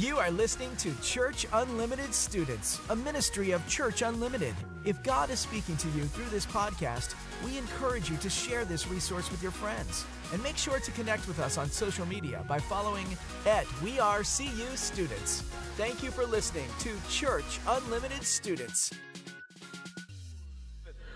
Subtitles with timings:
[0.00, 4.52] You are listening to Church Unlimited Students, a ministry of Church Unlimited.
[4.84, 8.88] If God is speaking to you through this podcast, we encourage you to share this
[8.88, 10.04] resource with your friends.
[10.32, 13.06] And make sure to connect with us on social media by following
[13.46, 15.42] at We Are CU Students.
[15.76, 18.90] Thank you for listening to Church Unlimited Students.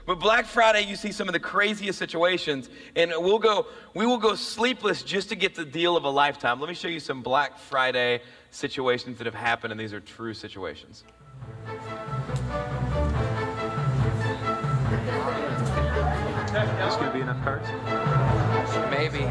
[0.08, 4.16] But Black Friday, you see some of the craziest situations, and we'll go, we will
[4.16, 6.60] go sleepless just to get the deal of a lifetime.
[6.60, 10.32] Let me show you some Black Friday situations that have happened, and these are true
[10.32, 11.04] situations.
[16.54, 17.68] This gonna be enough cards?
[18.90, 19.26] Maybe.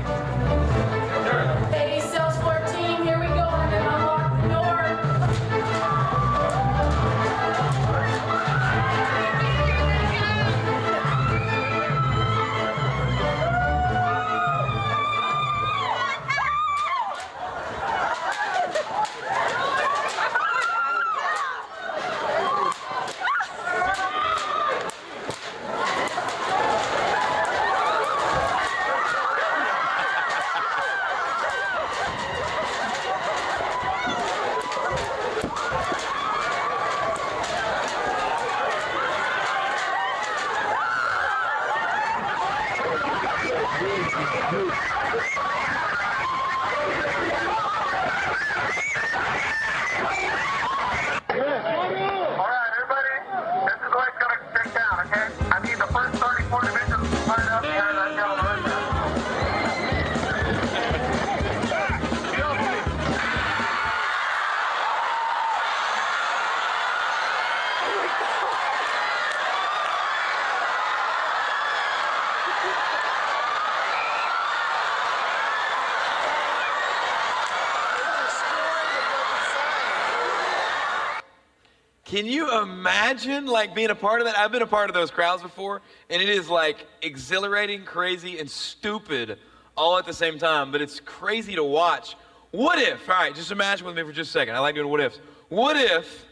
[82.08, 84.38] Can you imagine like being a part of that?
[84.38, 88.50] I've been a part of those crowds before, and it is like exhilarating, crazy, and
[88.50, 89.38] stupid
[89.76, 90.72] all at the same time.
[90.72, 92.16] But it's crazy to watch.
[92.52, 93.10] What if?
[93.10, 94.56] All right, just imagine with me for just a second.
[94.56, 95.20] I like doing what ifs.
[95.50, 96.26] What if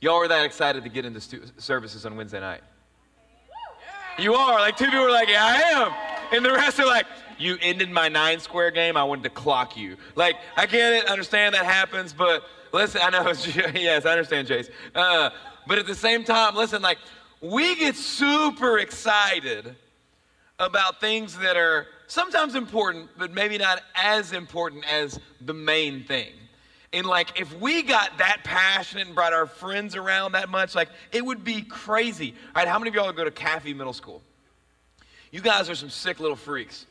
[0.00, 2.62] y'all were that excited to get into stu- services on Wednesday night?
[4.18, 4.58] You are.
[4.58, 6.36] Like two people are like, yeah, I am.
[6.36, 7.06] And the rest are like,
[7.38, 8.96] you ended my nine square game.
[8.96, 9.96] I wanted to clock you.
[10.16, 13.28] Like, I it, understand that happens, but listen, I know,
[13.74, 14.68] yes, I understand, Chase.
[14.94, 15.30] Uh,
[15.66, 16.98] but at the same time, listen, like,
[17.40, 19.74] we get super excited
[20.58, 26.32] about things that are sometimes important, but maybe not as important as the main thing.
[26.92, 30.88] And like, if we got that passionate and brought our friends around that much, like,
[31.10, 32.34] it would be crazy.
[32.54, 34.22] All right, how many of y'all go to Caffey Middle School?
[35.30, 36.86] You guys are some sick little freaks.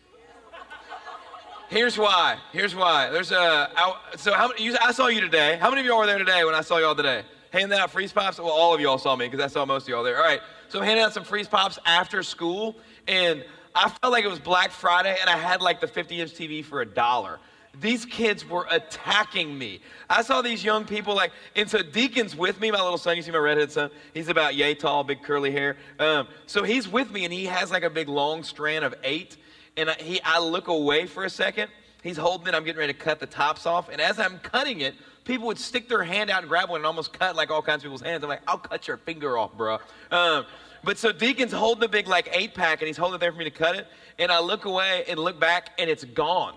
[1.71, 2.37] Here's why.
[2.51, 3.09] Here's why.
[3.11, 3.69] There's a.
[4.17, 5.57] So how you, I saw you today.
[5.57, 7.23] How many of y'all were there today when I saw y'all today?
[7.51, 8.39] Handing out freeze pops.
[8.39, 10.17] Well, all of y'all saw me because I saw most of y'all there.
[10.17, 10.41] All right.
[10.67, 12.75] So I'm handing out some freeze pops after school,
[13.07, 16.63] and I felt like it was Black Friday, and I had like the 50-inch TV
[16.63, 17.39] for a dollar.
[17.79, 19.79] These kids were attacking me.
[20.09, 23.15] I saw these young people like, and so Deacon's with me, my little son.
[23.15, 23.91] You see my redhead son?
[24.13, 25.77] He's about yay tall, big curly hair.
[25.99, 29.37] Um, so he's with me, and he has like a big long strand of eight.
[29.77, 31.69] And I, he, I look away for a second.
[32.03, 32.55] He's holding it.
[32.55, 33.89] I'm getting ready to cut the tops off.
[33.89, 36.85] And as I'm cutting it, people would stick their hand out and grab one and
[36.85, 38.23] almost cut like all kinds of people's hands.
[38.23, 39.77] I'm like, I'll cut your finger off, bro.
[40.09, 40.45] Um,
[40.83, 43.37] but so Deacon's holding the big like eight pack, and he's holding it there for
[43.37, 43.87] me to cut it.
[44.17, 46.55] And I look away and look back, and it's gone.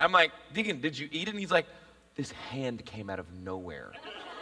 [0.00, 1.30] I'm like, Deacon, did you eat it?
[1.30, 1.66] And he's like,
[2.14, 3.92] this hand came out of nowhere.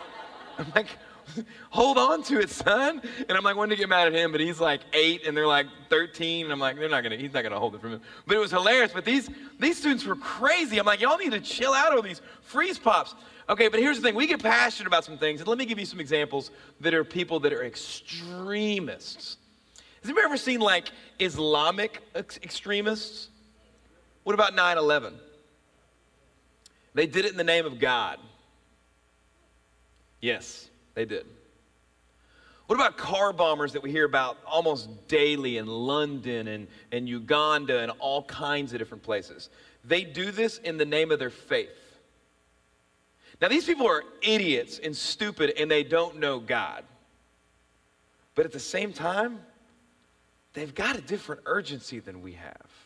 [0.58, 0.88] I'm like,
[1.70, 3.00] hold on to it, son.
[3.28, 5.46] And I'm like, wanting to get mad at him, but he's like eight and they're
[5.46, 6.46] like 13.
[6.46, 8.00] And I'm like, they're not gonna, he's not gonna hold it from him.
[8.26, 8.92] But it was hilarious.
[8.92, 10.78] But these these students were crazy.
[10.78, 13.14] I'm like, y'all need to chill out over these freeze pops.
[13.48, 15.78] Okay, but here's the thing: we get passionate about some things, and let me give
[15.78, 16.50] you some examples
[16.80, 19.36] that are people that are extremists.
[20.00, 23.28] Has anybody ever seen like Islamic ex- extremists?
[24.22, 25.14] What about 9 11?
[26.94, 28.18] They did it in the name of God.
[30.20, 31.26] Yes, they did.
[32.66, 37.80] What about car bombers that we hear about almost daily in London and, and Uganda
[37.80, 39.50] and all kinds of different places?
[39.84, 41.68] They do this in the name of their faith.
[43.40, 46.84] Now, these people are idiots and stupid and they don't know God.
[48.34, 49.40] But at the same time,
[50.52, 52.79] they've got a different urgency than we have.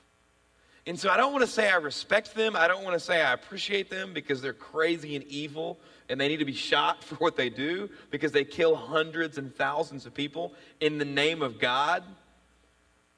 [0.87, 2.55] And so I don't want to say I respect them.
[2.57, 5.79] I don't want to say I appreciate them because they're crazy and evil
[6.11, 9.55] and they need to be shot for what they do because they kill hundreds and
[9.55, 12.05] thousands of people in the name of God.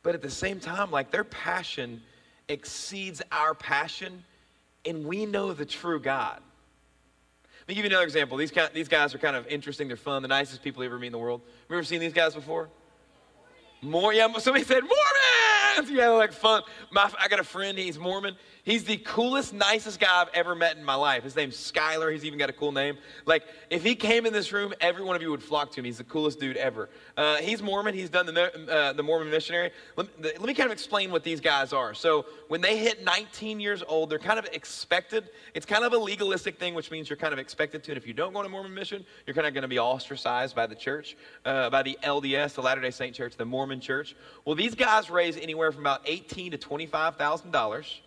[0.03, 2.03] But at the same time, like their passion
[2.49, 4.23] exceeds our passion
[4.85, 6.41] and we know the true God.
[7.61, 8.37] Let me give you another example.
[8.37, 9.89] These, kind, these guys are kind of interesting.
[9.89, 10.23] They're fun.
[10.23, 11.41] The nicest people you ever meet in the world.
[11.41, 12.69] Have you ever seen these guys before?
[13.83, 14.33] More, yeah.
[14.39, 14.85] Somebody said
[15.89, 16.63] Yeah, they're like fun.
[16.91, 17.79] My, I got a friend.
[17.79, 18.37] He's Mormon.
[18.65, 21.23] He's the coolest, nicest guy I've ever met in my life.
[21.23, 22.11] His name's Skylar.
[22.13, 22.99] He's even got a cool name.
[23.25, 25.85] Like, if he came in this room, every one of you would flock to him.
[25.85, 26.89] He's the coolest dude ever.
[27.17, 27.95] Uh, he's Mormon.
[27.95, 29.71] He's done the, uh, the Mormon missionary.
[29.95, 31.95] Let, let me kind of explain what these guys are.
[31.95, 35.31] So, when they hit 19 years old, they're kind of expected.
[35.55, 37.93] It's kind of a legalistic thing, which means you're kind of expected to.
[37.93, 39.79] And if you don't go on a Mormon mission, you're kind of going to be
[39.79, 43.81] ostracized by the church, uh, by the LDS, the Latter day Saint Church, the Mormon
[43.81, 44.17] church.
[44.45, 47.99] Well, these guys raise anywhere from about 18 to $25,000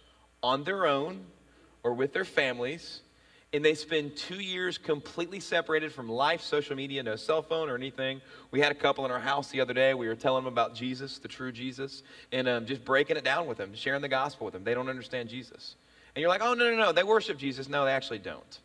[0.43, 1.25] on their own
[1.83, 3.01] or with their families,
[3.51, 7.75] and they spend two years completely separated from life, social media, no cell phone or
[7.75, 8.21] anything.
[8.51, 9.93] We had a couple in our house the other day.
[9.93, 13.47] We were telling them about Jesus, the true Jesus, and um, just breaking it down
[13.47, 14.63] with them, sharing the gospel with them.
[14.63, 15.75] They don't understand Jesus.
[16.15, 17.67] And you're like, oh, no, no, no, they worship Jesus.
[17.69, 18.59] No, they actually don't.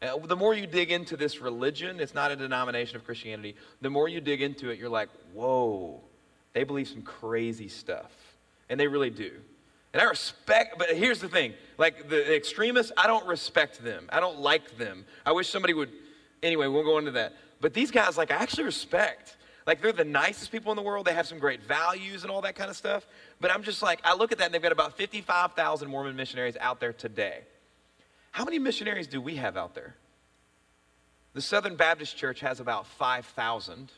[0.00, 3.56] Uh, the more you dig into this religion, it's not a denomination of Christianity.
[3.80, 6.00] The more you dig into it, you're like, whoa,
[6.52, 8.10] they believe some crazy stuff.
[8.68, 9.32] And they really do.
[9.92, 14.08] And I respect, but here's the thing like the extremists, I don't respect them.
[14.10, 15.04] I don't like them.
[15.26, 15.90] I wish somebody would,
[16.42, 17.34] anyway, we'll go into that.
[17.60, 19.36] But these guys, like, I actually respect.
[19.66, 21.06] Like, they're the nicest people in the world.
[21.06, 23.06] They have some great values and all that kind of stuff.
[23.40, 26.56] But I'm just like, I look at that and they've got about 55,000 Mormon missionaries
[26.58, 27.40] out there today.
[28.32, 29.94] How many missionaries do we have out there?
[31.34, 33.92] The Southern Baptist Church has about 5,000.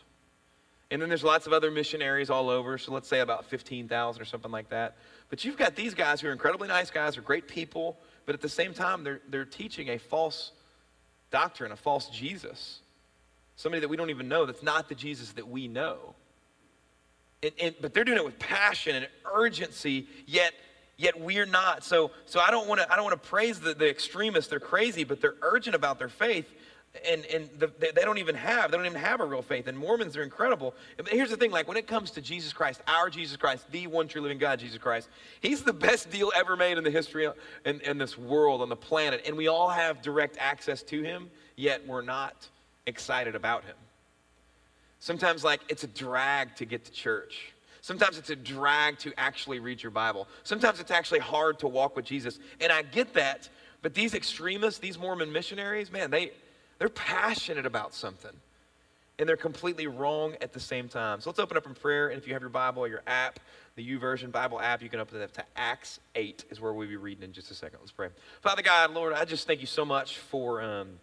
[0.95, 4.25] And then there's lots of other missionaries all over, so let's say about 15,000 or
[4.25, 4.95] something like that.
[5.29, 8.41] But you've got these guys who are incredibly nice guys, are great people, but at
[8.41, 10.53] the same time, they're, they're teaching a false
[11.33, 12.79] doctrine, a false Jesus.
[13.57, 16.15] Somebody that we don't even know, that's not the Jesus that we know.
[17.43, 20.53] And, and, but they're doing it with passion and urgency, yet
[20.97, 21.83] yet we're not.
[21.83, 24.49] So, so I don't want to I don't want to praise the, the extremists.
[24.49, 26.47] They're crazy, but they're urgent about their faith
[27.09, 29.77] and, and the, they don't even have they don't even have a real faith and
[29.77, 30.75] mormons are incredible
[31.09, 34.07] here's the thing like when it comes to jesus christ our jesus christ the one
[34.07, 35.09] true living god jesus christ
[35.41, 37.29] he's the best deal ever made in the history
[37.65, 41.29] in, in this world on the planet and we all have direct access to him
[41.57, 42.49] yet we're not
[42.87, 43.77] excited about him
[45.01, 49.59] sometimes like it's a drag to get to church Sometimes it's a drag to actually
[49.59, 50.27] read your Bible.
[50.43, 52.39] Sometimes it's actually hard to walk with Jesus.
[52.59, 53.51] And I get that.
[53.83, 56.33] But these extremists, these Mormon missionaries, man, they,
[56.79, 58.33] they're passionate about something.
[59.19, 61.21] And they're completely wrong at the same time.
[61.21, 62.09] So let's open up in prayer.
[62.09, 63.39] And if you have your Bible or your app,
[63.77, 66.89] the YouVersion Bible app, you can open it up to Acts 8 is where we'll
[66.89, 67.79] be reading in just a second.
[67.81, 68.09] Let's pray.
[68.41, 70.99] Father God, Lord, I just thank you so much for um,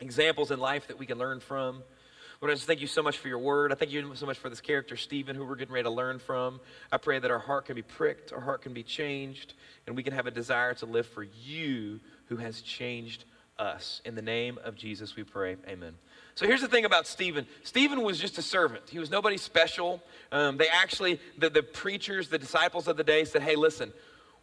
[0.00, 1.82] examples in life that we can learn from.
[2.40, 3.70] Lord, I just thank you so much for your word.
[3.70, 6.18] I thank you so much for this character, Stephen, who we're getting ready to learn
[6.18, 6.58] from.
[6.90, 9.54] I pray that our heart can be pricked, our heart can be changed,
[9.86, 13.24] and we can have a desire to live for you who has changed
[13.58, 14.00] us.
[14.04, 15.56] In the name of Jesus, we pray.
[15.68, 15.94] Amen.
[16.34, 17.46] So here's the thing about Stephen.
[17.62, 18.88] Stephen was just a servant.
[18.88, 20.02] He was nobody special.
[20.30, 23.92] Um, they actually, the, the preachers, the disciples of the day said, hey, listen,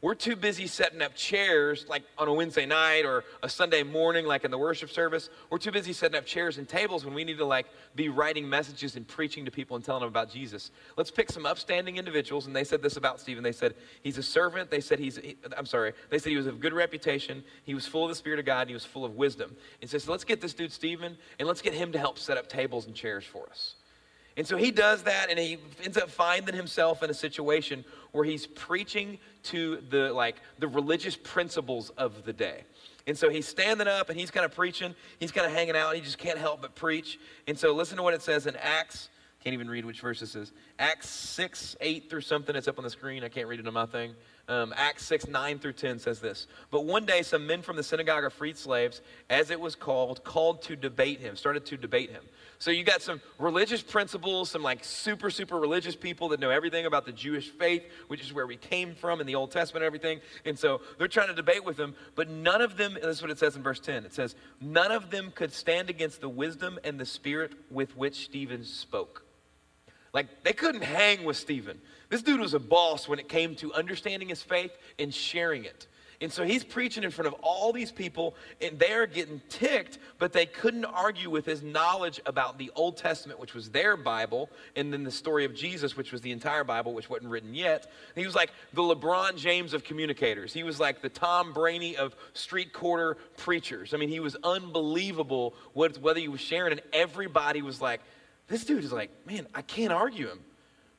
[0.01, 4.25] we're too busy setting up chairs like on a Wednesday night or a Sunday morning,
[4.25, 5.29] like in the worship service.
[5.49, 8.47] We're too busy setting up chairs and tables when we need to like be writing
[8.47, 10.71] messages and preaching to people and telling them about Jesus.
[10.95, 12.47] Let's pick some upstanding individuals.
[12.47, 13.43] And they said this about Stephen.
[13.43, 14.71] They said he's a servant.
[14.71, 17.43] They said he's, he, I'm sorry, they said he was of good reputation.
[17.63, 18.61] He was full of the Spirit of God.
[18.61, 19.55] And he was full of wisdom.
[19.81, 22.37] And says, so let's get this dude Stephen and let's get him to help set
[22.37, 23.75] up tables and chairs for us.
[24.37, 28.23] And so he does that and he ends up finding himself in a situation where
[28.23, 32.63] he's preaching to the like the religious principals of the day.
[33.07, 34.93] And so he's standing up and he's kind of preaching.
[35.19, 35.95] He's kind of hanging out.
[35.95, 37.19] He just can't help but preach.
[37.47, 39.09] And so listen to what it says in Acts.
[39.43, 40.51] Can't even read which verse this is.
[40.79, 42.55] Acts 6, 8 through something.
[42.55, 43.23] It's up on the screen.
[43.23, 44.13] I can't read it on my thing.
[44.49, 46.47] Um, Acts 6, 9 through 10 says this.
[46.71, 50.23] But one day, some men from the synagogue of freed slaves, as it was called,
[50.25, 52.23] called to debate him, started to debate him.
[52.59, 56.85] So you got some religious principals, some like super, super religious people that know everything
[56.85, 59.87] about the Jewish faith, which is where we came from in the Old Testament and
[59.87, 60.19] everything.
[60.43, 63.31] And so they're trying to debate with him, but none of them, this is what
[63.31, 64.03] it says in verse 10.
[64.03, 68.25] It says, none of them could stand against the wisdom and the spirit with which
[68.25, 69.23] Stephen spoke.
[70.13, 71.79] Like they couldn't hang with Stephen.
[72.09, 75.87] This dude was a boss when it came to understanding his faith and sharing it.
[76.21, 80.33] And so he's preaching in front of all these people, and they're getting ticked, but
[80.33, 84.91] they couldn't argue with his knowledge about the Old Testament, which was their Bible, and
[84.91, 87.83] then the story of Jesus, which was the entire Bible, which wasn't written yet.
[88.15, 90.51] And he was like the LeBron James of communicators.
[90.51, 93.93] He was like the Tom Brady of street corner preachers.
[93.93, 98.01] I mean, he was unbelievable what, whether he was sharing, and everybody was like,
[98.49, 100.39] this dude is like, man, I can't argue him.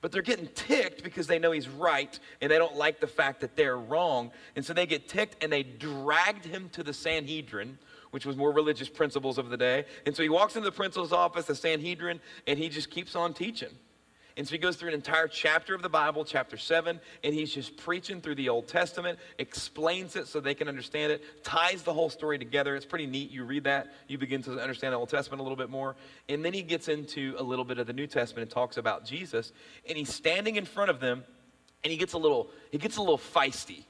[0.00, 3.40] But they're getting ticked because they know he's right and they don't like the fact
[3.40, 4.30] that they're wrong.
[4.57, 7.78] And so they get ticked and they dragged him to the Sanhedrin,
[8.11, 9.85] which was more religious principals of the day.
[10.07, 13.35] And so he walks into the principal's office, the Sanhedrin, and he just keeps on
[13.35, 13.71] teaching.
[14.41, 17.53] And so he goes through an entire chapter of the Bible, chapter 7, and he's
[17.53, 21.93] just preaching through the Old Testament, explains it so they can understand it, ties the
[21.93, 22.75] whole story together.
[22.75, 23.31] It's pretty neat.
[23.31, 25.95] You read that, you begin to understand the Old Testament a little bit more.
[26.31, 29.05] And then he gets into a little bit of the New Testament and talks about
[29.05, 29.53] Jesus.
[29.87, 31.23] And he's standing in front of them,
[31.85, 33.85] and he gets a little, he gets a little feisty.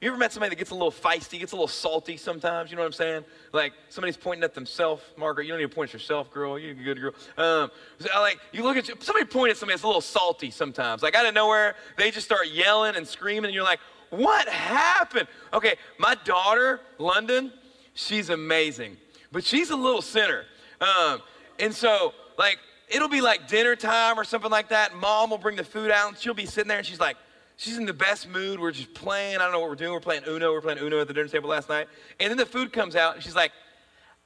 [0.00, 2.70] You ever met somebody that gets a little feisty, gets a little salty sometimes?
[2.70, 3.24] You know what I'm saying?
[3.52, 5.02] Like somebody's pointing at themselves.
[5.18, 6.58] Margaret, you don't need to point at yourself, girl.
[6.58, 7.12] You're a good girl.
[7.36, 7.70] Um,
[8.14, 11.02] like you look at you, somebody point at somebody that's a little salty sometimes.
[11.02, 15.28] Like out of nowhere, they just start yelling and screaming, and you're like, "What happened?"
[15.52, 17.52] Okay, my daughter, London,
[17.92, 18.96] she's amazing,
[19.32, 20.46] but she's a little sinner,
[20.80, 21.20] um,
[21.58, 24.96] and so like it'll be like dinner time or something like that.
[24.96, 27.18] Mom will bring the food out, and she'll be sitting there, and she's like
[27.60, 28.58] She's in the best mood.
[28.58, 29.36] We're just playing.
[29.36, 29.92] I don't know what we're doing.
[29.92, 30.50] We're playing Uno.
[30.50, 31.88] We're playing Uno at the dinner table last night.
[32.18, 33.52] And then the food comes out, and she's like,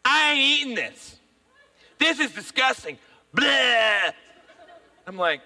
[0.04, 1.16] I ain't eating this.
[1.98, 2.96] This is disgusting.
[3.32, 4.12] Blah.
[5.08, 5.40] I'm like,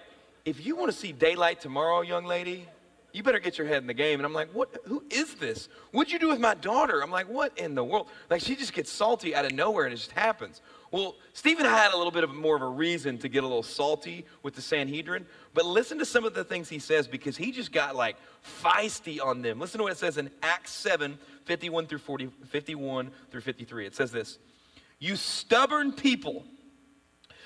[0.45, 2.67] if you want to see daylight tomorrow, young lady,
[3.11, 4.19] you better get your head in the game.
[4.19, 4.83] And I'm like, what?
[4.85, 5.67] Who is this?
[5.89, 7.01] What'd you do with my daughter?
[7.01, 8.07] I'm like, what in the world?
[8.29, 10.61] Like, she just gets salty out of nowhere, and it just happens.
[10.91, 13.63] Well, Stephen had a little bit of more of a reason to get a little
[13.63, 17.51] salty with the Sanhedrin, but listen to some of the things he says because he
[17.51, 18.15] just got like
[18.63, 19.59] feisty on them.
[19.59, 23.87] Listen to what it says in Acts 7 51 through 40, 51 through 53.
[23.87, 24.39] It says this
[24.99, 26.43] You stubborn people.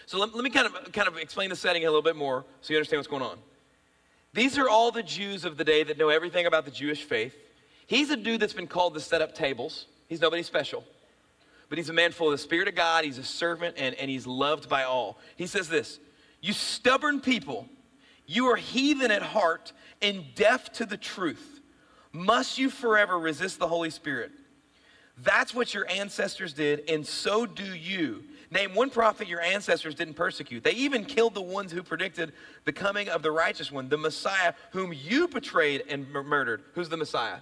[0.05, 2.45] So let, let me kind of, kind of explain the setting a little bit more
[2.62, 3.38] so you understand what's going on.
[4.33, 7.35] These are all the Jews of the day that know everything about the Jewish faith.
[7.88, 9.85] He's a dude that's been called to set up tables.
[10.07, 10.83] He's nobody special.
[11.74, 13.03] But he's a man full of the Spirit of God.
[13.03, 15.18] He's a servant and, and he's loved by all.
[15.38, 16.00] He says this
[16.39, 17.68] You stubborn people,
[18.27, 21.62] you are heathen at heart and deaf to the truth.
[22.12, 24.30] Must you forever resist the Holy Spirit?
[25.18, 28.24] That's what your ancestors did, and so do you.
[28.51, 30.63] Name one prophet your ancestors didn't persecute.
[30.63, 32.34] They even killed the ones who predicted
[32.65, 36.62] the coming of the righteous one, the Messiah, whom you betrayed and mur- murdered.
[36.75, 37.39] Who's the Messiah?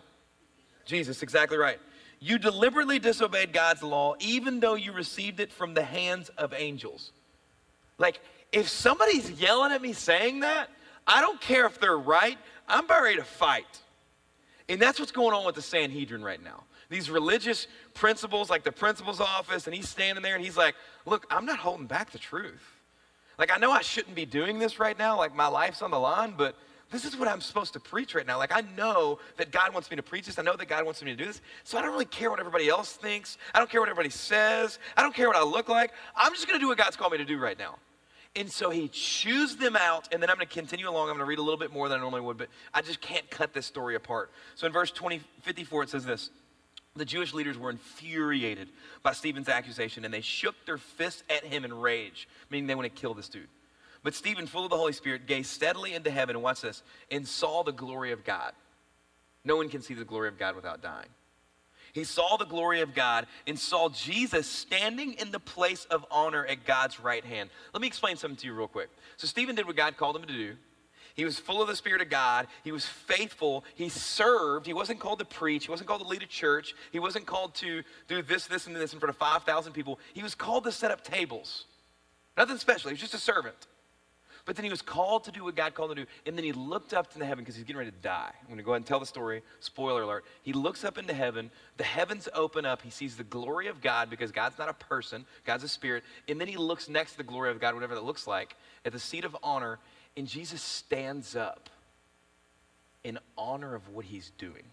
[0.86, 1.80] Jesus, exactly right.
[2.24, 7.12] You deliberately disobeyed God's law, even though you received it from the hands of angels.
[7.98, 10.70] Like, if somebody's yelling at me saying that,
[11.08, 12.38] I don't care if they're right,
[12.68, 13.80] I'm ready to fight.
[14.70, 16.64] And that's what's going on with the Sanhedrin right now.
[16.90, 20.76] These religious principals, like the principal's office, and he's standing there and he's like,
[21.06, 22.64] Look, I'm not holding back the truth.
[23.40, 26.00] Like, I know I shouldn't be doing this right now, like my life's on the
[26.00, 26.56] line, but
[26.92, 28.38] this is what I'm supposed to preach right now.
[28.38, 30.38] Like, I know that God wants me to preach this.
[30.38, 31.42] I know that God wants me to do this.
[31.64, 33.38] So I don't really care what everybody else thinks.
[33.56, 34.78] I don't care what everybody says.
[34.98, 35.92] I don't care what I look like.
[36.16, 37.78] I'm just going to do what God's called me to do right now.
[38.36, 41.10] And so he chews them out, and then I'm going to continue along.
[41.10, 43.02] I'm going to read a little bit more than I normally would, but I just
[43.02, 44.32] can't cut this story apart.
[44.56, 46.30] So in verse 20, 54, it says this
[46.96, 48.70] The Jewish leaders were infuriated
[49.04, 52.94] by Stephen's accusation, and they shook their fists at him in rage, meaning they want
[52.94, 53.48] to kill this dude.
[54.04, 56.82] But Stephen, full of the Holy Spirit, gazed steadily into heaven, and watch this,
[57.12, 58.54] and saw the glory of God.
[59.44, 61.10] No one can see the glory of God without dying.
[61.94, 66.46] He saw the glory of God and saw Jesus standing in the place of honor
[66.46, 67.50] at God's right hand.
[67.74, 68.90] Let me explain something to you real quick.
[69.18, 70.56] So, Stephen did what God called him to do.
[71.14, 72.48] He was full of the Spirit of God.
[72.64, 73.66] He was faithful.
[73.76, 74.66] He served.
[74.66, 75.66] He wasn't called to preach.
[75.66, 76.74] He wasn't called to lead a church.
[76.92, 80.00] He wasn't called to do this, this, and this in front of 5,000 people.
[80.14, 81.66] He was called to set up tables.
[82.38, 82.90] Nothing special.
[82.90, 83.68] He was just a servant.
[84.46, 86.12] But then he was called to do what God called him to do.
[86.26, 88.32] And then he looked up into heaven because he's getting ready to die.
[88.42, 89.44] I'm going to go ahead and tell the story.
[89.60, 90.26] Spoiler alert.
[90.42, 91.52] He looks up into heaven.
[91.78, 92.82] The heavens open up.
[92.82, 96.04] He sees the glory of God because God's not a person, God's a spirit.
[96.28, 98.56] And then he looks next to the glory of God, whatever that looks like,
[98.86, 99.80] at the seat of honor.
[100.18, 101.70] And Jesus stands up
[103.04, 104.64] in honor of what he's doing.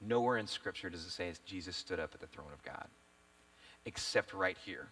[0.00, 2.86] Nowhere in Scripture does it say Jesus stood up at the throne of God,
[3.84, 4.88] except right here.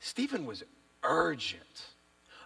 [0.00, 0.62] Stephen was
[1.02, 1.62] urgent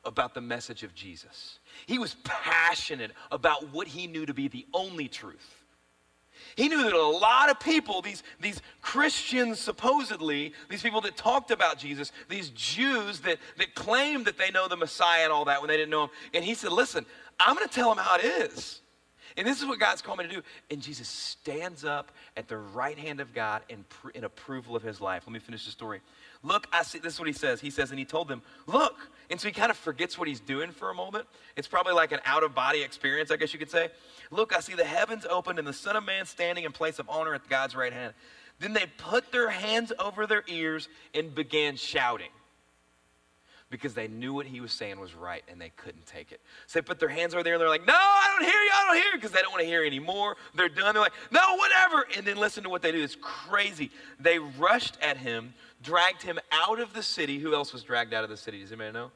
[0.05, 1.59] about the message of Jesus.
[1.87, 5.63] He was passionate about what he knew to be the only truth.
[6.57, 11.51] He knew that a lot of people, these, these Christians supposedly, these people that talked
[11.51, 15.61] about Jesus, these Jews that, that claimed that they know the Messiah and all that
[15.61, 16.11] when they didn't know him.
[16.35, 17.07] And he said, Listen,
[17.41, 18.81] I'm going to tell them how it is.
[19.37, 20.43] And this is what God's called me to do.
[20.71, 25.01] And Jesus stands up at the right hand of God in, in approval of his
[25.01, 25.23] life.
[25.27, 26.01] Let me finish the story.
[26.43, 27.61] Look, I see, this is what he says.
[27.61, 28.97] He says, and he told them, Look.
[29.31, 31.27] And so he kind of forgets what he's doing for a moment.
[31.57, 33.89] It's probably like an out of body experience, I guess you could say.
[34.31, 37.09] Look, I see the heavens opened and the Son of Man standing in place of
[37.09, 38.13] honor at God's right hand.
[38.59, 42.29] Then they put their hands over their ears and began shouting.
[43.73, 46.41] Because they knew what he was saying was right and they couldn't take it.
[46.69, 48.71] So they put their hands over there and they're like, No, I don't hear you,
[48.73, 50.37] I don't hear you, because they don't want to hear anymore.
[50.55, 50.95] They're done.
[50.95, 52.07] They're like, No, whatever.
[52.17, 53.03] And then listen to what they do.
[53.03, 53.91] It's crazy.
[54.21, 57.39] They rushed at him, dragged him out of the city.
[57.39, 58.61] Who else was dragged out of the city?
[58.61, 59.11] Does anybody know?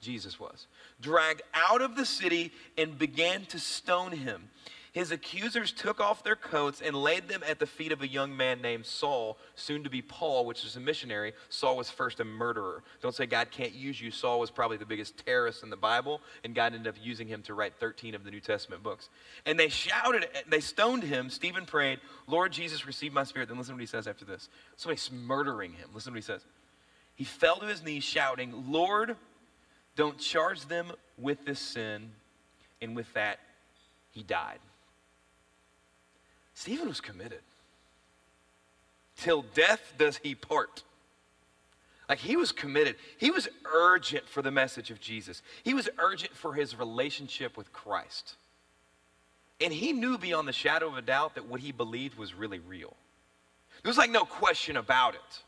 [0.00, 0.66] Jesus was.
[1.00, 4.48] Dragged out of the city and began to stone him.
[4.92, 8.36] His accusers took off their coats and laid them at the feet of a young
[8.36, 11.32] man named Saul, soon to be Paul, which is a missionary.
[11.48, 12.82] Saul was first a murderer.
[13.00, 14.10] Don't say God can't use you.
[14.10, 17.40] Saul was probably the biggest terrorist in the Bible, and God ended up using him
[17.44, 19.08] to write 13 of the New Testament books.
[19.46, 21.30] And they shouted, they stoned him.
[21.30, 23.48] Stephen prayed, Lord Jesus, receive my spirit.
[23.48, 24.50] Then listen to what he says after this.
[24.76, 25.88] Somebody's murdering him.
[25.94, 26.44] Listen to what he says.
[27.14, 29.16] He fell to his knees, shouting, Lord,
[29.96, 32.10] don't charge them with this sin.
[32.82, 33.38] And with that,
[34.10, 34.58] he died.
[36.54, 37.40] Stephen was committed.
[39.16, 40.82] Till death does he part.
[42.08, 42.96] Like he was committed.
[43.18, 45.42] He was urgent for the message of Jesus.
[45.62, 48.34] He was urgent for his relationship with Christ.
[49.60, 52.58] And he knew beyond the shadow of a doubt that what he believed was really
[52.58, 52.94] real.
[53.82, 55.42] There was like no question about it.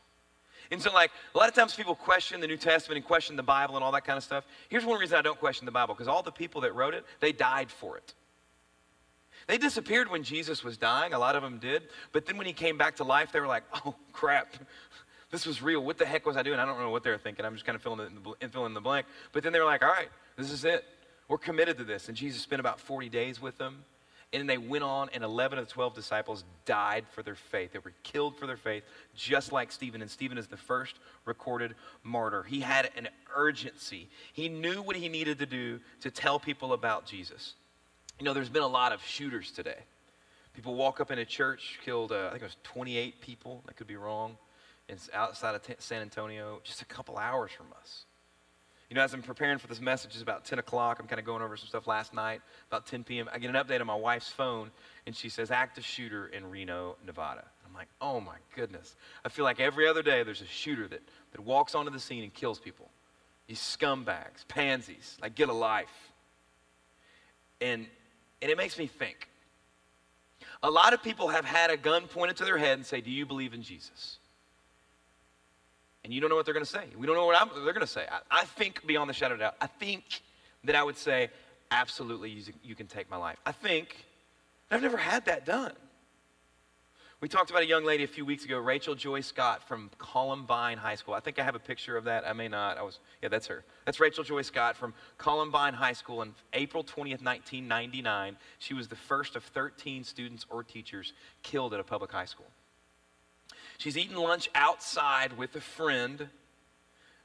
[0.71, 3.43] And so, like, a lot of times people question the New Testament and question the
[3.43, 4.45] Bible and all that kind of stuff.
[4.69, 7.05] Here's one reason I don't question the Bible because all the people that wrote it,
[7.19, 8.13] they died for it.
[9.47, 11.13] They disappeared when Jesus was dying.
[11.13, 11.83] A lot of them did.
[12.11, 14.55] But then when he came back to life, they were like, oh, crap.
[15.31, 15.83] This was real.
[15.83, 16.59] What the heck was I doing?
[16.59, 17.45] I don't know what they were thinking.
[17.45, 19.05] I'm just kind of filling, in the, filling in the blank.
[19.31, 20.83] But then they were like, all right, this is it.
[21.27, 22.07] We're committed to this.
[22.07, 23.83] And Jesus spent about 40 days with them.
[24.33, 27.73] And then they went on, and 11 of the 12 disciples died for their faith.
[27.73, 28.83] They were killed for their faith,
[29.15, 30.01] just like Stephen.
[30.01, 32.43] And Stephen is the first recorded martyr.
[32.43, 37.05] He had an urgency, he knew what he needed to do to tell people about
[37.05, 37.53] Jesus.
[38.19, 39.79] You know, there's been a lot of shooters today.
[40.53, 43.61] People walk up in a church, killed, uh, I think it was 28 people.
[43.67, 44.37] I could be wrong.
[44.87, 48.05] It's outside of t- San Antonio, just a couple hours from us.
[48.89, 50.99] You know, as I'm preparing for this message, it's about 10 o'clock.
[51.01, 53.27] I'm kind of going over some stuff last night, about 10 p.m.
[53.33, 54.71] I get an update on my wife's phone,
[55.05, 57.43] and she says, active shooter in Reno, Nevada.
[57.67, 58.95] I'm like, oh my goodness.
[59.25, 61.01] I feel like every other day there's a shooter that,
[61.33, 62.89] that walks onto the scene and kills people.
[63.47, 66.11] These scumbags, pansies, like get a life.
[67.59, 67.87] And,
[68.45, 69.27] and it makes me think.
[70.61, 73.09] A lot of people have had a gun pointed to their head and say, do
[73.09, 74.19] you believe in Jesus?
[76.05, 76.85] and you don't know what they're going to say.
[76.95, 78.05] We don't know what I'm, they're going to say.
[78.09, 80.21] I, I, think, beyond the shadow of doubt, I think
[80.63, 81.29] that I would say,
[81.71, 83.37] absolutely, you, you can take my life.
[83.43, 84.05] I think,
[84.69, 85.73] I've never had that done.
[87.21, 90.77] We talked about a young lady a few weeks ago, Rachel Joy Scott from Columbine
[90.77, 91.13] High School.
[91.13, 92.27] I think I have a picture of that.
[92.27, 92.77] I may not.
[92.77, 93.63] I was, yeah, that's her.
[93.85, 98.35] That's Rachel Joy Scott from Columbine High School on April 20th, 1999.
[98.59, 102.47] She was the first of 13 students or teachers killed at a public high school.
[103.77, 106.27] She's eating lunch outside with a friend.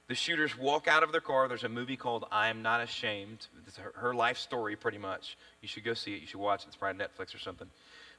[0.06, 1.48] The shooters walk out of their car.
[1.48, 3.48] There's a movie called I Am Not Ashamed.
[3.66, 5.36] It's her, her life story, pretty much.
[5.60, 6.20] You should go see it.
[6.20, 6.68] You should watch it.
[6.68, 7.68] It's probably Netflix or something.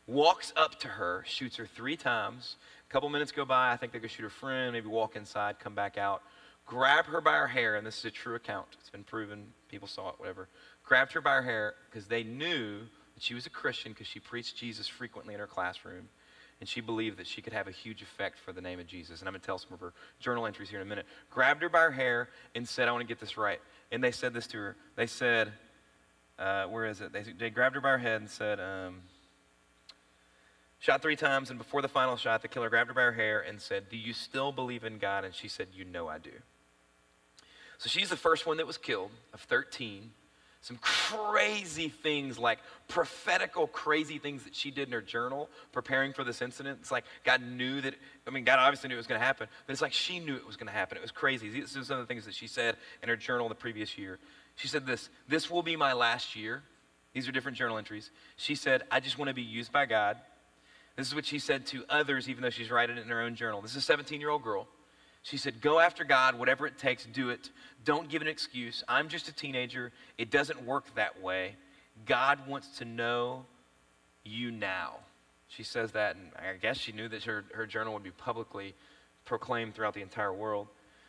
[0.08, 2.58] Walks up to her, shoots her three times.
[2.90, 3.72] A couple minutes go by.
[3.72, 6.22] I think they go shoot her friend, maybe walk inside, come back out.
[6.66, 8.68] Grab her by her hair, and this is a true account.
[8.80, 9.48] It's been proven.
[9.70, 10.48] People saw it, whatever.
[10.84, 12.80] Grabbed her by her hair because they knew
[13.14, 16.10] that she was a Christian because she preached Jesus frequently in her classroom
[16.62, 19.20] and she believed that she could have a huge effect for the name of Jesus.
[19.20, 21.08] And I'm going to tell some of her journal entries here in a minute.
[21.32, 23.60] Grabbed her by her hair and said, I want to get this right.
[23.92, 24.76] And they said this to her.
[24.96, 25.52] They said,
[26.38, 27.12] uh, where is it?
[27.12, 29.02] They, they grabbed her by her head and said, um,
[30.82, 31.50] shot three times.
[31.50, 33.96] And before the final shot, the killer grabbed her by her hair and said, Do
[33.96, 35.24] you still believe in God?
[35.24, 36.32] And she said, You know I do.
[37.78, 40.12] So she's the first one that was killed of 13
[40.64, 46.24] some crazy things like prophetical crazy things that she did in her journal preparing for
[46.24, 46.78] this incident.
[46.82, 47.96] It's like god knew that
[48.28, 50.36] i mean god obviously knew it was going to happen but it's like she knew
[50.36, 50.98] it was going to happen.
[50.98, 51.50] It was crazy.
[51.50, 54.20] These are some of the things that she said in her journal the previous year.
[54.56, 56.62] She said this this will be my last year.
[57.14, 58.12] These are different journal entries.
[58.36, 60.18] She said i just want to be used by god
[60.96, 63.36] this is what she said to others even though she's writing it in her own
[63.36, 64.68] journal this is a 17 year old girl
[65.24, 67.52] she said, Go after God, whatever it takes, do it.
[67.84, 68.84] Don't give an excuse.
[68.88, 69.92] I'm just a teenager.
[70.18, 71.56] It doesn't work that way.
[72.06, 73.46] God wants to know
[74.24, 74.96] you now.
[75.48, 78.74] She says that, and I guess she knew that her, her journal would be publicly
[79.26, 80.68] proclaimed throughout the entire world.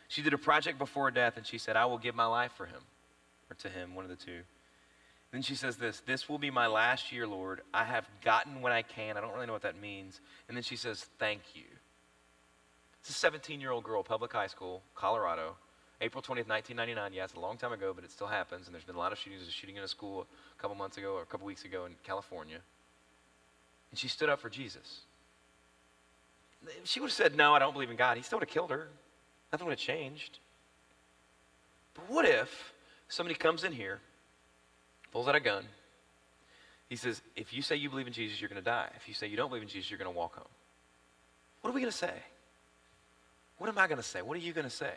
[0.09, 2.65] She did a project before death, and she said, I will give my life for
[2.65, 2.81] him,
[3.49, 4.41] or to him, one of the two.
[5.33, 7.61] Then she says this This will be my last year, Lord.
[7.73, 9.17] I have gotten what I can.
[9.17, 10.21] I don't really know what that means.
[10.47, 11.63] And then she says, Thank you.
[13.01, 15.55] It's a 17 year old girl, public high school, Colorado,
[15.99, 17.13] April 20th, 1999.
[17.13, 18.67] Yeah, it's a long time ago, but it still happens.
[18.67, 19.41] And there's been a lot of shootings.
[19.41, 21.85] There's a shooting in a school a couple months ago or a couple weeks ago
[21.85, 22.59] in California.
[23.89, 25.01] And she stood up for Jesus.
[26.83, 28.69] She would have said, No, I don't believe in God, he still would have killed
[28.69, 28.87] her.
[29.51, 30.37] Nothing would have changed.
[31.95, 32.71] But what if
[33.07, 33.99] somebody comes in here,
[35.13, 35.63] pulls out a gun,
[36.89, 38.89] he says, if you say you believe in Jesus, you're going to die.
[38.97, 40.47] If you say you don't believe in Jesus, you're going to walk home.
[41.61, 42.13] What are we going to say?
[43.57, 44.21] What am I going to say?
[44.21, 44.91] What are you going to say?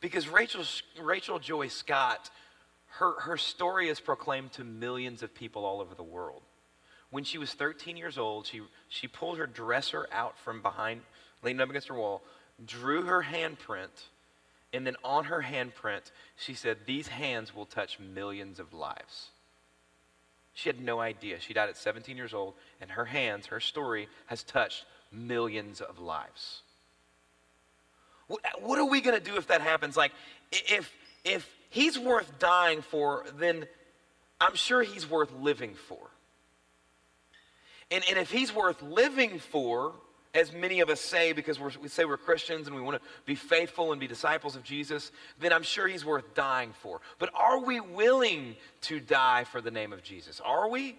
[0.00, 0.62] Because Rachel,
[1.02, 2.30] Rachel Joy Scott,
[2.98, 6.42] her, her story is proclaimed to millions of people all over the world.
[7.10, 11.00] When she was 13 years old, she, she pulled her dresser out from behind,
[11.42, 12.22] leaning up against her wall,
[12.64, 13.88] drew her handprint,
[14.76, 19.30] and then on her handprint, she said, These hands will touch millions of lives.
[20.52, 21.40] She had no idea.
[21.40, 25.98] She died at 17 years old, and her hands, her story, has touched millions of
[25.98, 26.62] lives.
[28.28, 29.96] What are we going to do if that happens?
[29.96, 30.12] Like,
[30.50, 30.92] if,
[31.24, 33.66] if he's worth dying for, then
[34.40, 35.98] I'm sure he's worth living for.
[37.90, 39.92] And, and if he's worth living for,
[40.36, 43.34] as many of us say, because we say we're Christians and we want to be
[43.34, 47.00] faithful and be disciples of Jesus, then I'm sure he's worth dying for.
[47.18, 50.40] But are we willing to die for the name of Jesus?
[50.44, 50.98] Are we?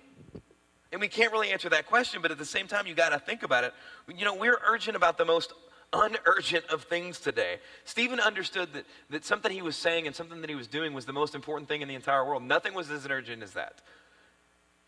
[0.92, 3.20] And we can't really answer that question, but at the same time, you got to
[3.20, 3.74] think about it.
[4.16, 5.54] You know, we're urgent about the most
[5.94, 7.60] unurgent of things today.
[7.86, 11.06] Stephen understood that, that something he was saying and something that he was doing was
[11.06, 12.42] the most important thing in the entire world.
[12.44, 13.82] Nothing was as urgent as that.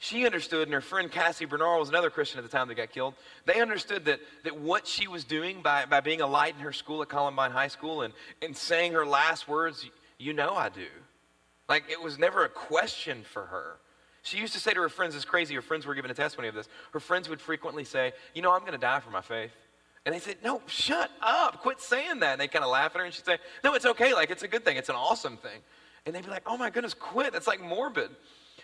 [0.02, 2.90] She understood, and her friend Cassie Bernall was another Christian at the time that got
[2.90, 3.16] killed.
[3.46, 6.72] They understood that, that what she was doing by, by being a light in her
[6.72, 9.86] school at Columbine High School and, and saying her last words,
[10.18, 10.88] You know I do.
[11.68, 13.76] Like it was never a question for her.
[14.24, 16.48] She used to say to her friends, it's crazy, her friends were giving a testimony
[16.48, 16.70] of this.
[16.94, 19.52] Her friends would frequently say, You know, I'm going to die for my faith.
[20.06, 21.62] And they said, No, shut up.
[21.62, 22.34] Quit saying that.
[22.34, 24.14] And they kind of laugh at her and she'd say, No, it's okay.
[24.14, 24.78] Like, it's a good thing.
[24.78, 25.60] It's an awesome thing.
[26.06, 27.34] And they'd be like, Oh my goodness, quit.
[27.34, 28.10] That's like morbid.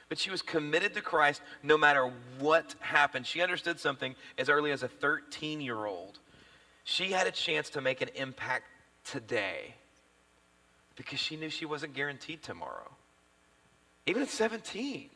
[0.08, 3.26] But she was committed to Christ no matter what happened.
[3.26, 6.20] She understood something as early as a 13 year old.
[6.84, 8.66] She had a chance to make an impact
[9.04, 9.74] today
[10.96, 12.92] because she knew she wasn't guaranteed tomorrow.
[14.06, 15.10] Even at 17.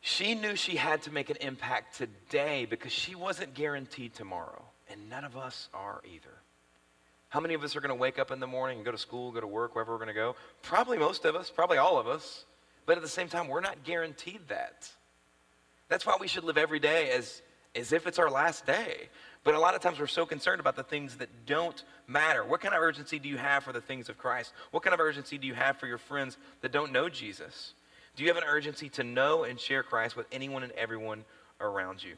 [0.00, 4.62] She knew she had to make an impact today because she wasn't guaranteed tomorrow.
[4.90, 6.34] And none of us are either.
[7.28, 8.98] How many of us are going to wake up in the morning and go to
[8.98, 10.36] school, go to work, wherever we're going to go?
[10.62, 12.44] Probably most of us, probably all of us.
[12.86, 14.90] But at the same time, we're not guaranteed that.
[15.88, 17.42] That's why we should live every day as,
[17.74, 19.08] as if it's our last day.
[19.44, 22.44] But a lot of times we're so concerned about the things that don't matter.
[22.44, 24.52] What kind of urgency do you have for the things of Christ?
[24.70, 27.74] What kind of urgency do you have for your friends that don't know Jesus?
[28.16, 31.24] Do you have an urgency to know and share Christ with anyone and everyone
[31.60, 32.14] around you?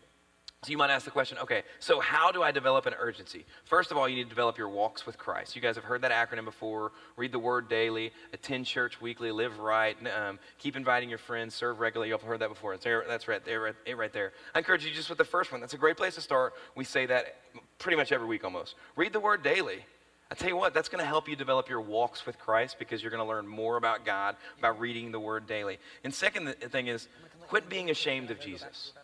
[0.64, 3.44] So you might ask the question, okay, so how do I develop an urgency?
[3.66, 5.55] First of all, you need to develop your walks with Christ.
[5.55, 6.92] You guys have heard that acronym before.
[7.18, 11.81] Read the Word daily, attend church weekly, live right, um, keep inviting your friends, serve
[11.81, 12.09] regularly.
[12.09, 12.72] You've heard that before.
[12.72, 14.33] It's there, that's right there, right, right there.
[14.55, 15.61] I encourage you just with the first one.
[15.61, 16.55] That's a great place to start.
[16.74, 17.37] We say that
[17.79, 18.74] pretty much every week almost.
[18.96, 19.85] Read the Word daily.
[20.31, 23.03] I tell you what, that's going to help you develop your walks with Christ because
[23.03, 25.79] you're going to learn more about God by reading the Word daily.
[26.05, 27.07] And second thing is,
[27.48, 28.94] quit being ashamed of Jesus.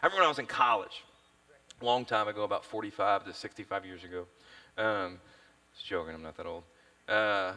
[0.00, 1.02] I remember when I was in college,
[1.80, 4.26] a long time ago, about 45 to 65 years ago.
[4.76, 5.18] Um,
[5.74, 6.62] just joking, I'm not that old.
[7.08, 7.54] Uh,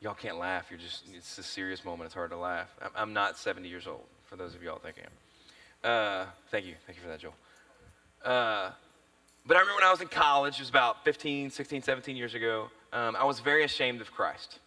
[0.00, 0.66] y'all can't laugh.
[0.70, 2.06] You're just, it's a serious moment.
[2.06, 2.68] It's hard to laugh.
[2.80, 5.04] I'm, I'm not 70 years old, for those of y'all thinking.
[5.82, 6.74] Uh, thank you.
[6.86, 7.34] Thank you for that, Joel.
[8.24, 8.70] Uh,
[9.44, 12.34] but I remember when I was in college, it was about 15, 16, 17 years
[12.34, 14.58] ago, um, I was very ashamed of Christ.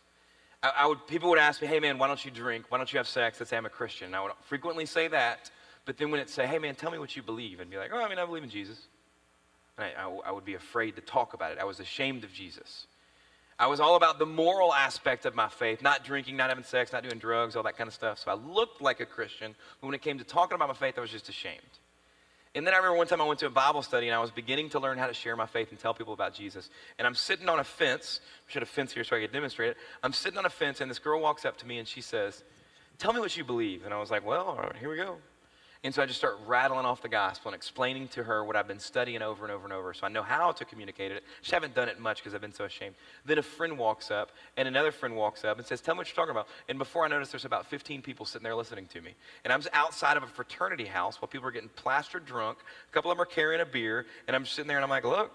[0.62, 2.65] I, I, would, people would ask me, hey man, why don't you drink?
[2.69, 3.41] Why don't you have sex?
[3.41, 4.08] I'd say I'm a Christian.
[4.08, 5.49] And I would frequently say that,
[5.88, 7.91] but then when it say, hey man, tell me what you believe, I'd be like,
[7.93, 8.78] oh, I mean, I believe in Jesus.
[9.78, 11.58] And I, I, I would be afraid to talk about it.
[11.60, 12.88] I was ashamed of Jesus.
[13.58, 16.91] I was all about the moral aspect of my faith, not drinking, not having sex,
[16.91, 18.19] not doing drugs, all that kind of stuff.
[18.19, 20.95] So I looked like a Christian, but when it came to talking about my faith,
[20.97, 21.62] I was just ashamed.
[22.54, 24.32] And then I remember one time I went to a Bible study and I was
[24.32, 26.69] beginning to learn how to share my faith and tell people about Jesus.
[26.97, 28.19] And I'm sitting on a fence.
[28.45, 29.78] We should have a fence here so I could demonstrate it.
[30.04, 32.43] I'm sitting on a fence and this girl walks up to me and she says,
[32.97, 33.86] Tell me what you believe.
[33.86, 35.17] And I was like, Well, here we go.
[35.88, 38.67] And so I just start rattling off the gospel and explaining to her what I've
[38.67, 39.93] been studying over and over and over.
[39.93, 41.23] So I know how to communicate it.
[41.39, 42.95] Just haven't done it much because I've been so ashamed.
[43.23, 46.08] Then a friend walks up, and another friend walks up and says, Tell me what
[46.10, 46.50] you're talking about.
[46.67, 49.15] And before I notice, there's about 15 people sitting there listening to me.
[49.45, 52.58] And I'm outside of a fraternity house while people are getting plastered drunk.
[52.89, 54.08] A couple of them are carrying a beer.
[54.28, 55.32] And I'm sitting there and I'm like, Look,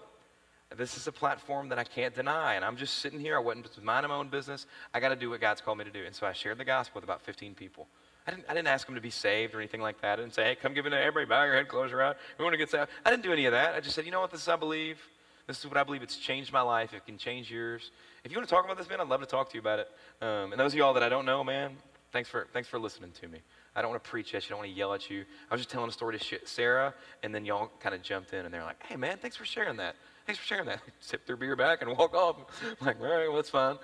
[0.77, 2.53] this is a platform that I can't deny.
[2.53, 3.37] And I'm just sitting here.
[3.37, 4.67] I wasn't minding my own business.
[4.93, 6.03] I got to do what God's called me to do.
[6.05, 7.87] And so I shared the gospel with about 15 people.
[8.25, 10.13] I didn't, I didn't ask them to be saved or anything like that.
[10.13, 12.15] I didn't say, hey, come give it to everybody, bow your head, close your eyes.
[12.37, 12.89] We want to get saved.
[13.05, 13.75] I didn't do any of that.
[13.75, 14.97] I just said, you know what, this is I believe.
[15.45, 16.01] This is what I believe.
[16.01, 16.93] It's changed my life.
[16.93, 17.91] It can change yours.
[18.23, 19.79] If you want to talk about this, man, I'd love to talk to you about
[19.79, 19.89] it.
[20.21, 21.75] Um, and those of y'all that I don't know, man,
[22.13, 23.39] thanks for, thanks for listening to me.
[23.75, 24.47] I don't want to preach at you.
[24.47, 25.25] I don't want to yell at you.
[25.49, 28.45] I was just telling a story to Sarah, and then y'all kind of jumped in,
[28.45, 29.95] and they're like, hey, man, thanks for sharing that.
[30.25, 30.79] Thanks for sharing that.
[31.01, 32.37] Sip their beer back and walk off.
[32.63, 33.77] I'm like, all right, well, that's fine.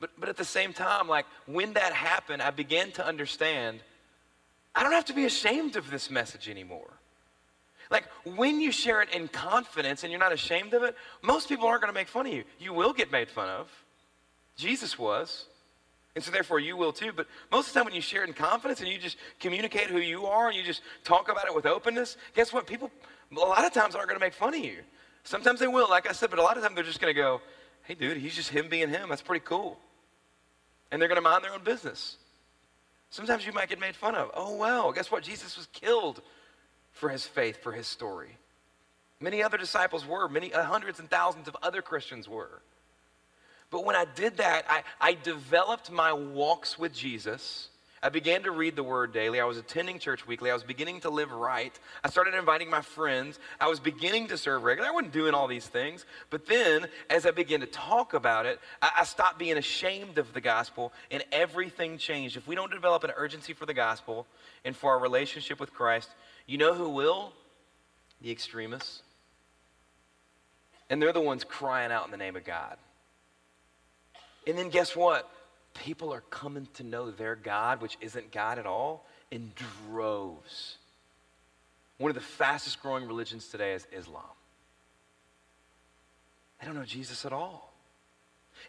[0.00, 3.80] But, but at the same time, like, when that happened, I began to understand
[4.74, 6.90] I don't have to be ashamed of this message anymore.
[7.90, 11.66] Like, when you share it in confidence and you're not ashamed of it, most people
[11.66, 12.44] aren't going to make fun of you.
[12.60, 13.68] You will get made fun of.
[14.56, 15.46] Jesus was.
[16.14, 17.12] And so, therefore, you will too.
[17.14, 19.88] But most of the time, when you share it in confidence and you just communicate
[19.88, 22.66] who you are and you just talk about it with openness, guess what?
[22.66, 22.90] People,
[23.32, 24.78] a lot of times, aren't going to make fun of you.
[25.24, 27.20] Sometimes they will, like I said, but a lot of times they're just going to
[27.20, 27.40] go,
[27.82, 29.08] hey, dude, he's just him being him.
[29.08, 29.78] That's pretty cool.
[30.90, 32.16] And they're going to mind their own business.
[33.10, 34.30] Sometimes you might get made fun of.
[34.34, 35.22] Oh, well, guess what?
[35.22, 36.22] Jesus was killed
[36.92, 38.36] for his faith, for his story.
[39.20, 42.62] Many other disciples were, many uh, hundreds and thousands of other Christians were.
[43.70, 47.69] But when I did that, I, I developed my walks with Jesus.
[48.02, 49.40] I began to read the word daily.
[49.40, 50.50] I was attending church weekly.
[50.50, 51.78] I was beginning to live right.
[52.02, 53.38] I started inviting my friends.
[53.60, 54.90] I was beginning to serve regularly.
[54.90, 56.06] I wasn't doing all these things.
[56.30, 60.32] But then, as I began to talk about it, I, I stopped being ashamed of
[60.32, 62.38] the gospel, and everything changed.
[62.38, 64.26] If we don't develop an urgency for the gospel
[64.64, 66.08] and for our relationship with Christ,
[66.46, 67.34] you know who will?
[68.22, 69.02] The extremists.
[70.88, 72.78] And they're the ones crying out in the name of God.
[74.46, 75.30] And then guess what?
[75.74, 79.52] People are coming to know their God, which isn't God at all, in
[79.88, 80.76] droves.
[81.98, 84.24] One of the fastest growing religions today is Islam.
[86.60, 87.72] They don't know Jesus at all.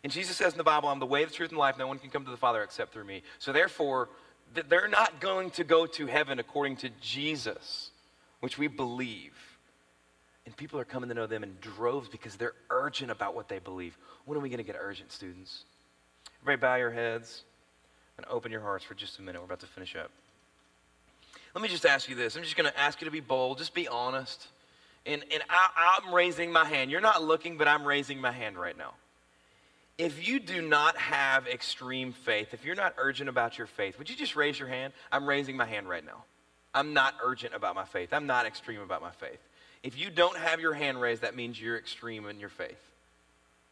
[0.03, 1.77] And Jesus says in the Bible, I'm the way, the truth, and life.
[1.77, 3.23] No one can come to the Father except through me.
[3.39, 4.09] So therefore,
[4.53, 7.91] they're not going to go to heaven according to Jesus,
[8.39, 9.33] which we believe.
[10.45, 13.59] And people are coming to know them in droves because they're urgent about what they
[13.59, 13.97] believe.
[14.25, 15.65] When are we going to get urgent, students?
[16.43, 17.43] Everybody bow your heads
[18.17, 19.39] and open your hearts for just a minute.
[19.39, 20.09] We're about to finish up.
[21.53, 22.35] Let me just ask you this.
[22.35, 23.59] I'm just going to ask you to be bold.
[23.59, 24.47] Just be honest.
[25.05, 26.89] And, and I, I'm raising my hand.
[26.89, 28.93] You're not looking, but I'm raising my hand right now.
[29.97, 34.09] If you do not have extreme faith, if you're not urgent about your faith, would
[34.09, 34.93] you just raise your hand?
[35.11, 36.23] I'm raising my hand right now.
[36.73, 38.13] I'm not urgent about my faith.
[38.13, 39.39] I'm not extreme about my faith.
[39.83, 42.79] If you don't have your hand raised, that means you're extreme in your faith.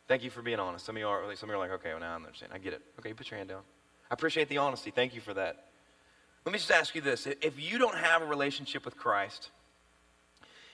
[0.10, 0.88] Thank you for being honest.
[0.88, 2.52] Some of you are, some of you are like, okay, well, now I understand.
[2.52, 2.82] I get it.
[2.98, 3.62] Okay, put your hand down.
[4.10, 4.89] I appreciate the honesty.
[4.89, 5.67] Thank you for that.
[6.45, 7.28] Let me just ask you this.
[7.28, 9.52] If you don't have a relationship with Christ,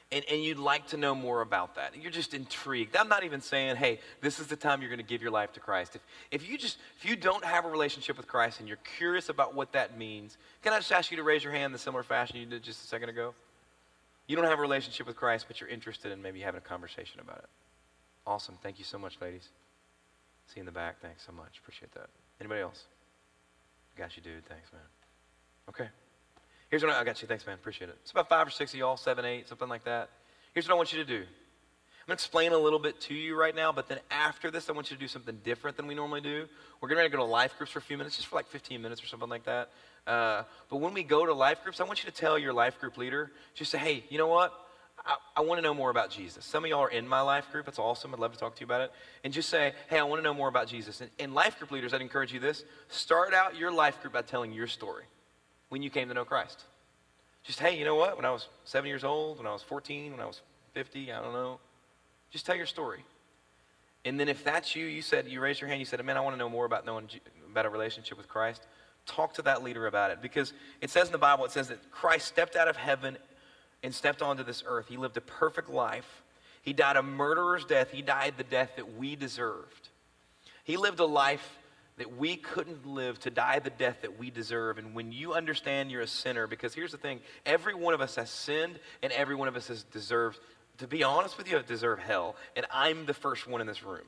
[0.09, 2.95] and, and you'd like to know more about that, you're just intrigued.
[2.95, 5.51] I'm not even saying, hey, this is the time you're going to give your life
[5.53, 5.97] to Christ.
[5.97, 9.27] If, if you just, if you don't have a relationship with Christ and you're curious
[9.27, 11.77] about what that means, can I just ask you to raise your hand in the
[11.77, 13.33] similar fashion you did just a second ago?
[14.27, 17.19] You don't have a relationship with Christ, but you're interested in maybe having a conversation
[17.19, 17.49] about it.
[18.27, 18.57] Awesome.
[18.61, 19.49] Thank you so much, ladies.
[20.47, 20.99] See you in the back.
[21.01, 21.59] Thanks so much.
[21.59, 22.09] Appreciate that.
[22.39, 22.85] Anybody else?
[23.97, 24.45] Got you, dude.
[24.45, 24.81] Thanks, man.
[25.69, 25.89] Okay.
[26.69, 27.27] Here's what I, I got you.
[27.27, 27.55] Thanks, man.
[27.55, 27.97] Appreciate it.
[28.01, 30.09] It's about five or six of y'all, seven, eight, something like that.
[30.53, 31.23] Here's what I want you to do.
[32.05, 34.69] I'm going to explain a little bit to you right now, but then after this,
[34.69, 36.47] I want you to do something different than we normally do.
[36.79, 38.47] We're getting ready to go to life groups for a few minutes, just for like
[38.47, 39.69] 15 minutes or something like that.
[40.05, 42.79] Uh, but when we go to life groups, I want you to tell your life
[42.79, 44.53] group leader, just say, hey, you know what?
[45.05, 46.43] I, I want to know more about Jesus.
[46.43, 47.67] Some of y'all are in my life group.
[47.67, 48.13] It's awesome.
[48.13, 48.91] I'd love to talk to you about it.
[49.23, 51.01] And just say, hey, I want to know more about Jesus.
[51.01, 54.21] And, and life group leaders, I'd encourage you this start out your life group by
[54.23, 55.03] telling your story
[55.69, 56.63] when you came to know Christ.
[57.43, 58.15] Just, hey, you know what?
[58.15, 60.41] When I was seven years old, when I was 14, when I was
[60.73, 61.59] 50, I don't know.
[62.31, 63.05] Just tell your story.
[64.03, 66.21] And then if that's you, you said, you raised your hand, you said, man, I
[66.21, 67.09] want to know more about knowing,
[67.49, 68.65] about a relationship with Christ.
[69.05, 70.21] Talk to that leader about it.
[70.21, 73.17] Because it says in the Bible, it says that Christ stepped out of heaven
[73.85, 74.87] and stepped onto this earth.
[74.89, 76.23] He lived a perfect life.
[76.63, 77.91] He died a murderer's death.
[77.91, 79.89] He died the death that we deserved.
[80.63, 81.59] He lived a life
[81.97, 84.79] that we couldn't live to die the death that we deserve.
[84.79, 88.15] And when you understand you're a sinner, because here's the thing every one of us
[88.15, 90.39] has sinned, and every one of us has deserved,
[90.79, 92.35] to be honest with you, I deserve hell.
[92.55, 94.07] And I'm the first one in this room.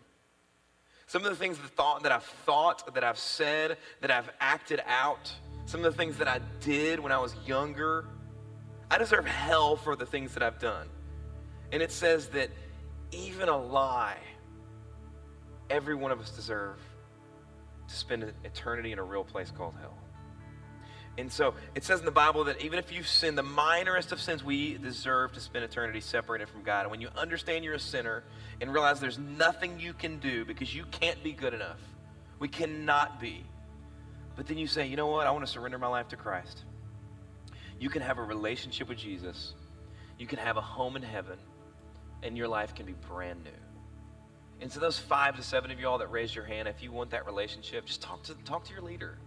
[1.05, 4.81] Some of the things that, thought, that I've thought, that I've said, that I've acted
[4.87, 5.31] out,
[5.67, 8.05] some of the things that I did when I was younger,
[8.89, 10.87] I deserve hell for the things that I've done.
[11.71, 12.49] And it says that
[13.11, 14.19] even a lie,
[15.69, 16.77] every one of us deserve
[17.87, 19.97] to spend eternity in a real place called hell.
[21.17, 24.21] And so it says in the Bible that even if you sin the minorest of
[24.21, 26.81] sins, we deserve to spend eternity separated from God.
[26.81, 28.23] And when you understand you're a sinner
[28.61, 31.79] and realize there's nothing you can do because you can't be good enough,
[32.39, 33.43] we cannot be.
[34.35, 35.25] But then you say, you know what?
[35.25, 36.63] I want to surrender my life to Christ.
[37.79, 39.53] You can have a relationship with Jesus,
[40.17, 41.37] you can have a home in heaven,
[42.23, 43.51] and your life can be brand new.
[44.59, 47.11] And so those five to seven of y'all that raised your hand, if you want
[47.11, 49.17] that relationship, just talk to talk to your leader.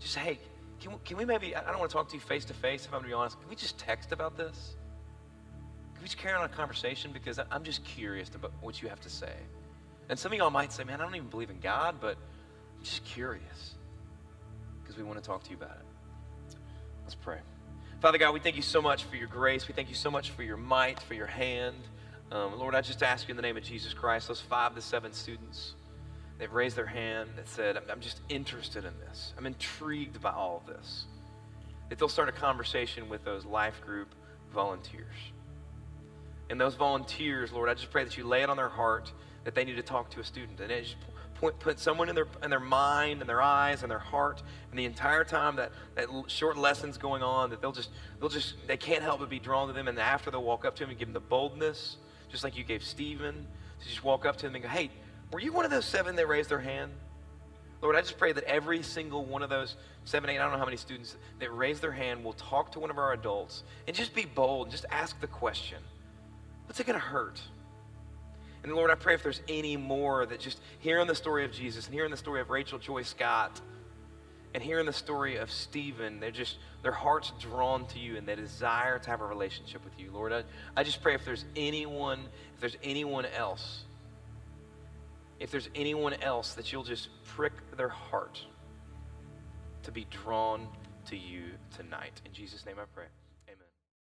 [0.00, 0.38] Just say, hey,
[0.80, 2.84] can, we- can we maybe, I don't want to talk to you face to face
[2.84, 3.40] if I'm to be honest.
[3.40, 4.76] Can we just text about this?
[5.94, 7.10] Can we just carry on a conversation?
[7.12, 9.32] Because I'm just curious about what you have to say.
[10.08, 12.16] And some of y'all might say, man, I don't even believe in God, but
[12.78, 13.74] I'm just curious
[14.82, 15.87] because we want to talk to you about it.
[17.08, 17.38] Let's pray.
[18.02, 19.66] Father God, we thank you so much for your grace.
[19.66, 21.76] We thank you so much for your might, for your hand.
[22.30, 24.82] Um, Lord, I just ask you in the name of Jesus Christ, those five to
[24.82, 25.72] seven students,
[26.36, 29.32] they've raised their hand that said, I'm, I'm just interested in this.
[29.38, 31.06] I'm intrigued by all of this.
[31.88, 34.14] That they'll start a conversation with those life group
[34.52, 35.16] volunteers.
[36.50, 39.10] And those volunteers, Lord, I just pray that you lay it on their heart
[39.44, 40.60] that they need to talk to a student.
[40.60, 40.94] And it
[41.38, 44.42] point, put someone in their, in their mind and their eyes and their heart.
[44.70, 48.54] And the entire time that, that short lesson's going on, that they'll just, they'll just,
[48.66, 49.88] they can't help but be drawn to them.
[49.88, 51.96] And after they'll walk up to him and give him the boldness,
[52.30, 53.46] just like you gave Stephen,
[53.80, 54.90] to just walk up to him and go, hey,
[55.32, 56.92] were you one of those seven that raised their hand?
[57.80, 60.58] Lord, I just pray that every single one of those seven, eight, I don't know
[60.58, 63.94] how many students that raise their hand will talk to one of our adults and
[63.94, 65.78] just be bold and just ask the question
[66.66, 67.40] What's it going to hurt?
[68.62, 71.86] And Lord, I pray if there's any more that just hearing the story of Jesus
[71.86, 73.60] and hearing the story of Rachel Joy Scott
[74.54, 78.34] and hearing the story of Stephen, they're just, their heart's drawn to you and they
[78.34, 80.10] desire to have a relationship with you.
[80.10, 80.42] Lord, I,
[80.76, 82.20] I just pray if there's anyone,
[82.54, 83.84] if there's anyone else,
[85.38, 88.40] if there's anyone else that you'll just prick their heart
[89.84, 90.66] to be drawn
[91.06, 91.44] to you
[91.76, 92.20] tonight.
[92.26, 93.06] In Jesus' name I pray.